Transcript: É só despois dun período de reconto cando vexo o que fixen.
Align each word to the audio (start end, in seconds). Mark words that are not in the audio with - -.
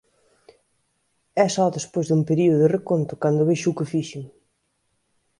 É 1.45 1.47
só 1.55 1.65
despois 1.77 2.05
dun 2.07 2.21
período 2.29 2.59
de 2.63 2.71
reconto 2.77 3.13
cando 3.23 3.47
vexo 3.49 3.67
o 3.69 3.77
que 3.77 3.89
fixen. 3.93 4.23